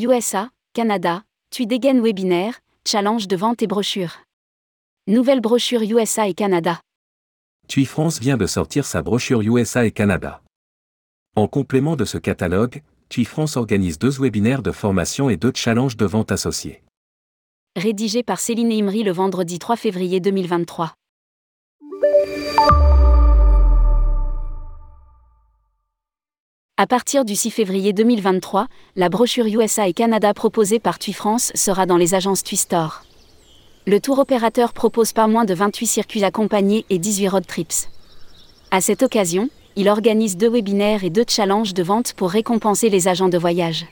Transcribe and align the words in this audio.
USA, 0.00 0.50
Canada, 0.74 1.24
TUI 1.50 1.66
dégaine 1.66 2.00
webinaire, 2.00 2.60
challenge 2.86 3.26
de 3.26 3.34
vente 3.34 3.62
et 3.62 3.66
brochure. 3.66 4.18
Nouvelle 5.08 5.40
brochure 5.40 5.82
USA 5.82 6.28
et 6.28 6.34
Canada. 6.34 6.80
TUI 7.66 7.84
France 7.84 8.20
vient 8.20 8.36
de 8.36 8.46
sortir 8.46 8.84
sa 8.84 9.02
brochure 9.02 9.42
USA 9.42 9.86
et 9.86 9.90
Canada. 9.90 10.40
En 11.34 11.48
complément 11.48 11.96
de 11.96 12.04
ce 12.04 12.16
catalogue, 12.16 12.82
TUI 13.08 13.24
France 13.24 13.56
organise 13.56 13.98
deux 13.98 14.20
webinaires 14.20 14.62
de 14.62 14.70
formation 14.70 15.30
et 15.30 15.36
deux 15.36 15.52
challenges 15.52 15.96
de 15.96 16.06
vente 16.06 16.30
associés. 16.30 16.84
Rédigé 17.74 18.22
par 18.22 18.38
Céline 18.38 18.70
Imri 18.70 19.02
le 19.02 19.10
vendredi 19.10 19.58
3 19.58 19.74
février 19.74 20.20
2023. 20.20 20.94
À 26.80 26.86
partir 26.86 27.24
du 27.24 27.34
6 27.34 27.50
février 27.50 27.92
2023, 27.92 28.68
la 28.94 29.08
brochure 29.08 29.46
USA 29.46 29.88
et 29.88 29.92
Canada 29.92 30.32
proposée 30.32 30.78
par 30.78 31.00
TUI 31.00 31.12
France 31.12 31.50
sera 31.56 31.86
dans 31.86 31.96
les 31.96 32.14
agences 32.14 32.44
TUI 32.44 32.56
Store. 32.56 33.02
Le 33.84 33.98
tour 33.98 34.20
opérateur 34.20 34.72
propose 34.72 35.12
pas 35.12 35.26
moins 35.26 35.44
de 35.44 35.54
28 35.54 35.86
circuits 35.88 36.22
accompagnés 36.22 36.86
et 36.88 36.98
18 36.98 37.28
road 37.30 37.46
trips. 37.48 37.88
À 38.70 38.80
cette 38.80 39.02
occasion, 39.02 39.48
il 39.74 39.88
organise 39.88 40.36
deux 40.36 40.50
webinaires 40.50 41.02
et 41.02 41.10
deux 41.10 41.24
challenges 41.26 41.74
de 41.74 41.82
vente 41.82 42.12
pour 42.12 42.30
récompenser 42.30 42.90
les 42.90 43.08
agents 43.08 43.28
de 43.28 43.38
voyage. 43.38 43.84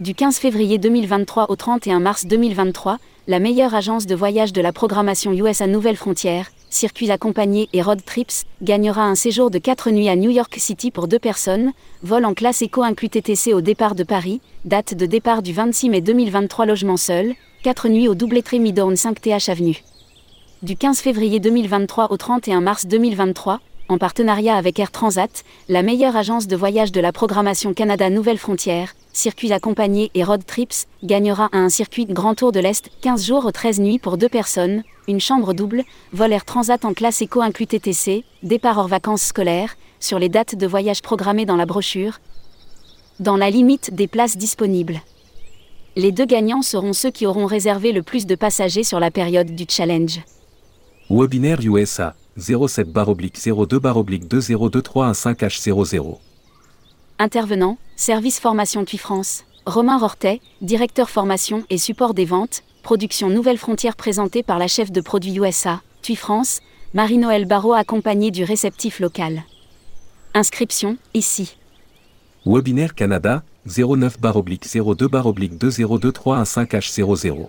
Du 0.00 0.14
15 0.14 0.38
février 0.38 0.78
2023 0.78 1.50
au 1.50 1.56
31 1.56 2.00
mars 2.00 2.24
2023, 2.24 2.96
la 3.26 3.38
meilleure 3.38 3.74
agence 3.74 4.06
de 4.06 4.14
voyage 4.14 4.54
de 4.54 4.62
la 4.62 4.72
programmation 4.72 5.34
USA 5.34 5.66
Nouvelle 5.66 5.98
Frontière, 5.98 6.48
circuits 6.70 7.10
accompagnés 7.10 7.68
et 7.72 7.82
road 7.82 8.04
trips, 8.04 8.44
gagnera 8.62 9.02
un 9.02 9.14
séjour 9.14 9.50
de 9.50 9.58
4 9.58 9.90
nuits 9.90 10.08
à 10.08 10.16
New 10.16 10.30
York 10.30 10.54
City 10.58 10.90
pour 10.90 11.08
deux 11.08 11.18
personnes, 11.18 11.72
vol 12.02 12.24
en 12.24 12.34
classe 12.34 12.62
éco 12.62 12.82
inclus 12.82 13.08
TTC 13.08 13.54
au 13.54 13.60
départ 13.60 13.94
de 13.94 14.04
Paris, 14.04 14.40
date 14.64 14.94
de 14.94 15.06
départ 15.06 15.42
du 15.42 15.52
26 15.52 15.90
mai 15.90 16.00
2023 16.00 16.66
logement 16.66 16.96
seul, 16.96 17.34
4 17.62 17.88
nuits 17.88 18.08
au 18.08 18.14
double 18.14 18.42
Midorn 18.52 18.96
5 18.96 19.20
TH 19.20 19.48
Avenue. 19.48 19.82
Du 20.62 20.76
15 20.76 21.00
février 21.00 21.38
2023 21.38 22.10
au 22.10 22.16
31 22.16 22.60
mars 22.60 22.86
2023, 22.86 23.60
en 23.88 23.98
partenariat 23.98 24.56
avec 24.56 24.78
Air 24.78 24.90
Transat, 24.90 25.44
la 25.68 25.82
meilleure 25.82 26.16
agence 26.16 26.46
de 26.46 26.56
voyage 26.56 26.92
de 26.92 27.00
la 27.00 27.12
programmation 27.12 27.72
Canada 27.72 28.10
Nouvelle 28.10 28.38
Frontière, 28.38 28.94
circuits 29.12 29.52
accompagnés 29.52 30.10
et 30.14 30.24
road 30.24 30.44
trips, 30.46 30.86
gagnera 31.02 31.48
un 31.52 31.68
circuit 31.68 32.04
Grand 32.04 32.34
Tour 32.34 32.52
de 32.52 32.60
l'Est 32.60 32.90
15 33.00 33.26
jours 33.26 33.46
aux 33.46 33.52
13 33.52 33.80
nuits 33.80 33.98
pour 33.98 34.18
deux 34.18 34.28
personnes, 34.28 34.82
une 35.08 35.20
chambre 35.20 35.54
double, 35.54 35.84
vol 36.12 36.32
Air 36.32 36.44
Transat 36.44 36.84
en 36.84 36.92
classe 36.92 37.22
éco 37.22 37.40
inclus 37.40 37.66
TTC, 37.66 38.24
départ 38.42 38.78
hors 38.78 38.88
vacances 38.88 39.22
scolaires, 39.22 39.76
sur 40.00 40.18
les 40.18 40.28
dates 40.28 40.54
de 40.54 40.66
voyage 40.66 41.02
programmées 41.02 41.46
dans 41.46 41.56
la 41.56 41.66
brochure, 41.66 42.20
dans 43.20 43.36
la 43.36 43.50
limite 43.50 43.94
des 43.94 44.06
places 44.06 44.36
disponibles. 44.36 45.00
Les 45.96 46.12
deux 46.12 46.26
gagnants 46.26 46.62
seront 46.62 46.92
ceux 46.92 47.10
qui 47.10 47.26
auront 47.26 47.46
réservé 47.46 47.90
le 47.92 48.02
plus 48.02 48.26
de 48.26 48.34
passagers 48.34 48.84
sur 48.84 49.00
la 49.00 49.10
période 49.10 49.54
du 49.54 49.64
challenge. 49.68 50.20
Webinaire 51.10 51.60
USA 51.62 52.14
07 52.38 52.92
02 52.92 53.78
2023115H00. 53.78 56.18
Intervenant, 57.18 57.78
Service 57.96 58.38
Formation 58.38 58.84
TUI 58.84 58.98
France, 58.98 59.44
Romain 59.66 59.98
Rortet, 59.98 60.40
directeur 60.62 61.10
formation 61.10 61.64
et 61.68 61.78
support 61.78 62.14
des 62.14 62.24
ventes, 62.24 62.62
production 62.82 63.28
Nouvelle 63.28 63.58
Frontière 63.58 63.96
présentée 63.96 64.44
par 64.44 64.58
la 64.58 64.68
chef 64.68 64.92
de 64.92 65.00
produit 65.00 65.36
USA, 65.36 65.82
TUI 66.00 66.14
France, 66.16 66.60
Marie-Noël 66.94 67.44
Barrault 67.44 67.74
accompagnée 67.74 68.30
du 68.30 68.44
réceptif 68.44 69.00
local. 69.00 69.42
Inscription, 70.32 70.96
ici. 71.12 71.58
Webinaire 72.46 72.94
Canada 72.94 73.42
09 73.66 74.16
02 74.20 75.08
2023115H00. 75.08 77.48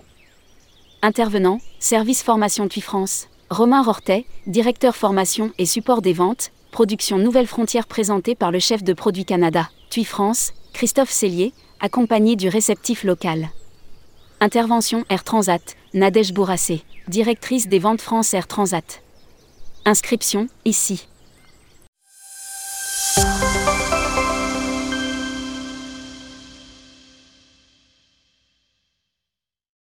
Intervenant, 1.02 1.60
Service 1.78 2.22
Formation 2.22 2.68
TUI 2.68 2.82
France, 2.82 3.29
Romain 3.50 3.82
Rortet, 3.82 4.26
directeur 4.46 4.94
formation 4.94 5.50
et 5.58 5.66
support 5.66 6.02
des 6.02 6.12
ventes, 6.12 6.52
production 6.70 7.18
Nouvelle 7.18 7.48
Frontière 7.48 7.88
présentée 7.88 8.36
par 8.36 8.52
le 8.52 8.60
chef 8.60 8.84
de 8.84 8.92
produit 8.92 9.24
Canada, 9.24 9.68
TUI 9.90 10.04
France, 10.04 10.52
Christophe 10.72 11.10
Cellier, 11.10 11.52
accompagné 11.80 12.36
du 12.36 12.48
réceptif 12.48 13.02
local. 13.02 13.50
Intervention 14.38 15.04
Air 15.08 15.24
Transat, 15.24 15.76
Nadège 15.94 16.32
Bourassé, 16.32 16.84
directrice 17.08 17.66
des 17.66 17.80
ventes 17.80 18.00
France 18.00 18.34
Air 18.34 18.46
Transat. 18.46 19.02
Inscription, 19.84 20.46
ici. 20.64 21.08